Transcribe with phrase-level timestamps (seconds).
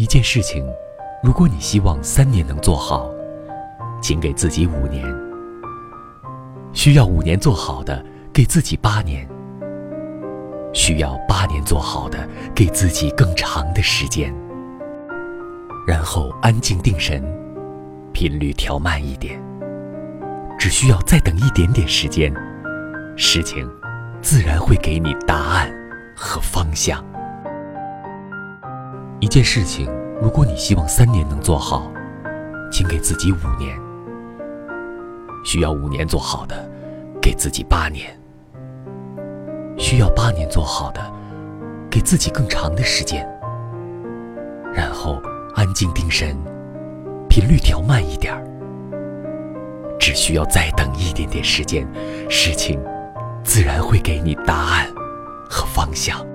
[0.00, 0.66] 一件事情，
[1.22, 3.10] 如果你希望三年能做好，
[4.00, 5.04] 请给自己五年；
[6.72, 8.02] 需要五年做好的，
[8.32, 9.28] 给自己八年；
[10.72, 14.34] 需要八年做好的，给自己更长的时间。
[15.86, 17.22] 然后安静定神，
[18.14, 19.38] 频率调慢一点，
[20.58, 22.32] 只需要再等一点点时间，
[23.16, 23.70] 事情
[24.22, 25.70] 自然会给你答案
[26.16, 27.04] 和方向。
[29.20, 29.86] 一件事情，
[30.22, 31.92] 如果你希望三年能做好，
[32.72, 33.76] 请给自己五年；
[35.44, 36.66] 需要五年做好的，
[37.20, 38.06] 给自己八年；
[39.78, 41.02] 需要八年做好的，
[41.90, 43.28] 给自己更长的时间。
[44.72, 45.20] 然后
[45.54, 46.34] 安静定神，
[47.28, 48.42] 频率调慢一点儿，
[49.98, 51.86] 只需要再等一点点时间，
[52.30, 52.82] 事情
[53.44, 54.86] 自然会给你答案
[55.50, 56.26] 和方向。